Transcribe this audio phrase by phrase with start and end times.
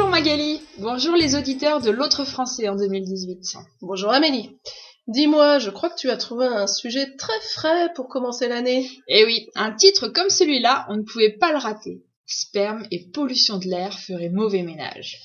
[0.00, 3.58] Bonjour Magali, bonjour les auditeurs de l'autre français en 2018.
[3.82, 4.58] Bonjour Amélie.
[5.06, 8.88] Dis-moi, je crois que tu as trouvé un sujet très frais pour commencer l'année.
[9.08, 12.02] Eh oui, un titre comme celui-là, on ne pouvait pas le rater.
[12.24, 15.18] Sperme et pollution de l'air feraient mauvais ménage.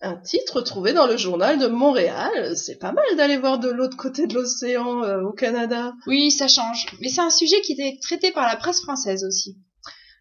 [0.00, 3.98] Un titre trouvé dans le journal de Montréal, c'est pas mal d'aller voir de l'autre
[3.98, 5.92] côté de l'océan euh, au Canada.
[6.06, 9.58] Oui, ça change, mais c'est un sujet qui était traité par la presse française aussi.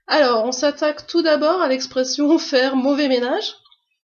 [0.08, 3.56] Alors, on s'attaque tout d'abord à l'expression faire mauvais ménage.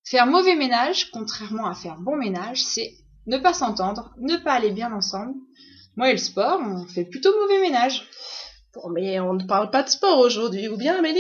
[0.09, 2.93] Faire mauvais ménage, contrairement à faire bon ménage, c'est
[3.25, 5.33] ne pas s'entendre, ne pas aller bien ensemble.
[5.97, 8.07] Moi et le sport, on fait plutôt mauvais ménage.
[8.73, 11.19] Bon, mais on ne parle pas de sport aujourd'hui, ou bien Amélie?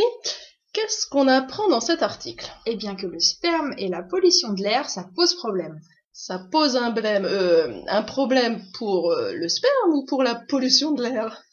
[0.71, 2.49] Qu'est-ce qu'on apprend dans cet article?
[2.65, 5.81] Eh bien que le sperme et la pollution de l'air, ça pose problème.
[6.13, 10.91] Ça pose un, blême, euh, un problème pour euh, le sperme ou pour la pollution
[10.91, 11.43] de l'air?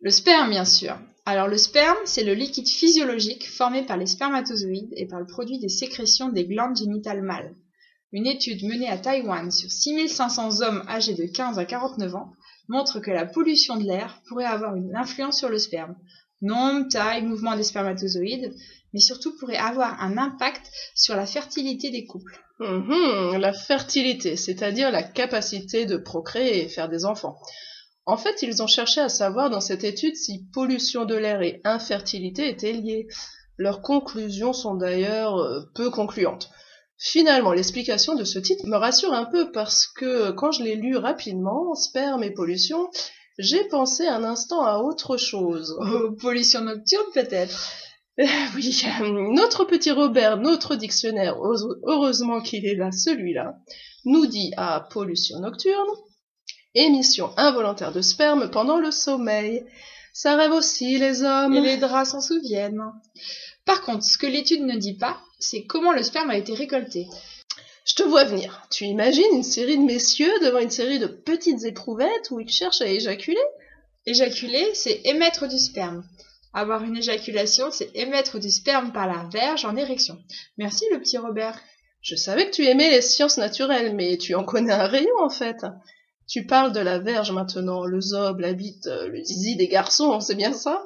[0.00, 0.96] Le sperme, bien sûr.
[1.24, 5.60] Alors le sperme, c'est le liquide physiologique formé par les spermatozoïdes et par le produit
[5.60, 7.54] des sécrétions des glandes génitales mâles.
[8.10, 12.32] Une étude menée à Taïwan sur 6500 hommes âgés de 15 à 49 ans
[12.68, 15.96] montre que la pollution de l'air pourrait avoir une influence sur le sperme.
[16.40, 18.52] Nombre, taille, mouvement des spermatozoïdes,
[18.92, 22.40] mais surtout pourrait avoir un impact sur la fertilité des couples.
[22.58, 27.38] Mhm, la fertilité, c'est-à-dire la capacité de procréer et faire des enfants.
[28.04, 31.60] En fait, ils ont cherché à savoir dans cette étude si pollution de l'air et
[31.64, 33.06] infertilité étaient liées.
[33.58, 36.50] Leurs conclusions sont d'ailleurs euh, peu concluantes.
[36.98, 40.96] Finalement, l'explication de ce titre me rassure un peu parce que quand je l'ai lu
[40.96, 42.90] rapidement, sperme et pollution,
[43.38, 45.76] j'ai pensé un instant à autre chose.
[45.80, 47.72] Oh, pollution nocturne peut-être?
[48.20, 48.84] Euh, Oui,
[49.32, 51.36] notre petit Robert, notre dictionnaire,
[51.86, 53.56] heureusement qu'il est là, celui-là,
[54.04, 55.88] nous dit à pollution nocturne,
[56.74, 59.64] émission involontaire de sperme pendant le sommeil.
[60.12, 61.54] Ça rêve aussi, les hommes.
[61.54, 62.82] Et les draps s'en souviennent.
[63.64, 67.06] Par contre, ce que l'étude ne dit pas, c'est comment le sperme a été récolté.
[67.84, 68.66] Je te vois venir.
[68.70, 72.80] Tu imagines une série de messieurs devant une série de petites éprouvettes où ils cherchent
[72.80, 73.40] à éjaculer?
[74.06, 76.04] Éjaculer, c'est émettre du sperme.
[76.54, 80.18] Avoir une éjaculation, c'est émettre du sperme par la verge en érection.
[80.58, 81.58] Merci le petit Robert.
[82.02, 85.30] Je savais que tu aimais les sciences naturelles, mais tu en connais un rayon en
[85.30, 85.64] fait.
[86.28, 90.34] Tu parles de la verge maintenant, le zob, la bite, le zizi des garçons, c'est
[90.34, 90.82] bien ça?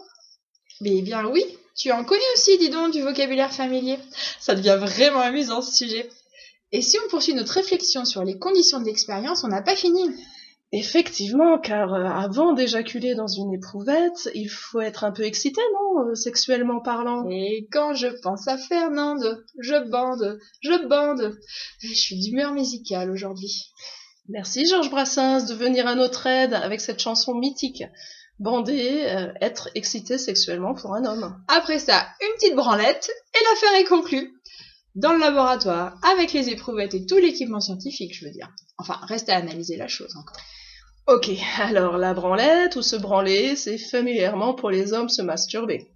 [0.80, 1.44] Mais bien oui,
[1.76, 3.98] tu en connais aussi, dis donc, du vocabulaire familier.
[4.40, 6.08] Ça devient vraiment amusant ce sujet.
[6.72, 10.00] Et si on poursuit notre réflexion sur les conditions de l'expérience, on n'a pas fini.
[10.72, 16.08] Effectivement, car euh, avant d'éjaculer dans une éprouvette, il faut être un peu excité, non,
[16.08, 17.28] euh, sexuellement parlant?
[17.30, 21.38] Et quand je pense à Fernande, je bande, je bande.
[21.78, 23.70] Je suis d'humeur musicale aujourd'hui.
[24.28, 27.84] Merci Georges Brassens de venir à notre aide avec cette chanson mythique
[28.38, 31.40] bander, euh, être excité sexuellement pour un homme.
[31.48, 34.32] Après ça, une petite branlette et l'affaire est conclue.
[34.94, 38.50] Dans le laboratoire, avec les éprouvettes et tout l'équipement scientifique, je veux dire.
[38.78, 40.36] Enfin, reste à analyser la chose encore.
[41.06, 45.92] Ok, alors la branlette ou se branler, c'est familièrement pour les hommes se masturber.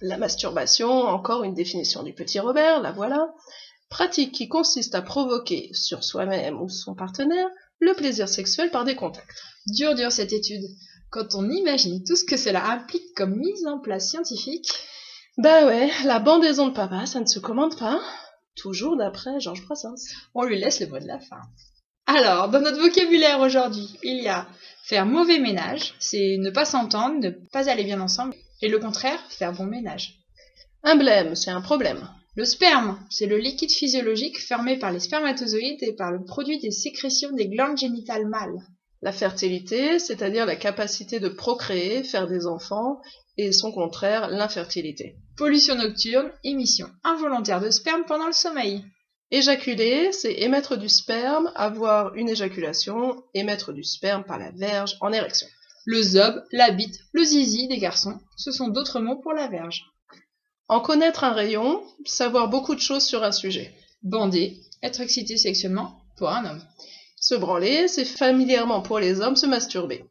[0.00, 3.28] La masturbation, encore une définition du petit Robert, la voilà.
[3.90, 7.48] Pratique qui consiste à provoquer sur soi-même ou son partenaire
[7.80, 9.42] le plaisir sexuel par des contacts.
[9.66, 10.64] Dur dur cette étude
[11.10, 14.68] quand on imagine tout ce que cela implique comme mise en place scientifique.
[15.38, 18.00] Bah ouais, la bandaison de papa, ça ne se commande pas.
[18.56, 20.06] Toujours d'après Georges Brassens.
[20.34, 21.40] On lui laisse le mot de la fin.
[22.06, 24.46] Alors, dans notre vocabulaire aujourd'hui, il y a
[24.84, 29.18] faire mauvais ménage, c'est ne pas s'entendre, ne pas aller bien ensemble, et le contraire,
[29.30, 30.18] faire bon ménage.
[30.82, 32.08] Un blême, c'est un problème.
[32.36, 36.70] Le sperme, c'est le liquide physiologique formé par les spermatozoïdes et par le produit des
[36.70, 38.60] sécrétions des glandes génitales mâles
[39.04, 43.02] la fertilité, c'est-à-dire la capacité de procréer, faire des enfants,
[43.36, 45.16] et son contraire, l'infertilité.
[45.36, 48.82] Pollution nocturne, émission involontaire de sperme pendant le sommeil.
[49.30, 55.12] Éjaculer, c'est émettre du sperme, avoir une éjaculation, émettre du sperme par la verge en
[55.12, 55.48] érection.
[55.84, 59.82] Le zob, la bite, le zizi des garçons, ce sont d'autres mots pour la verge.
[60.68, 63.74] En connaître un rayon, savoir beaucoup de choses sur un sujet.
[64.02, 66.62] Bander, être excité sexuellement pour un homme.
[67.20, 70.04] Se branler, c'est familièrement pour les hommes se masturber.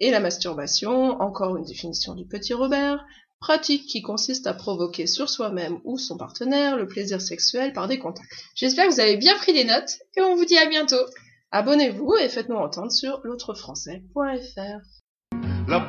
[0.00, 3.04] Et la masturbation, encore une définition du petit Robert,
[3.40, 7.98] pratique qui consiste à provoquer sur soi-même ou son partenaire le plaisir sexuel par des
[7.98, 8.30] contacts.
[8.54, 11.04] J'espère que vous avez bien pris des notes et on vous dit à bientôt.
[11.50, 14.80] Abonnez-vous et faites-nous entendre sur l'autrefrançais.fr.
[15.68, 15.80] La.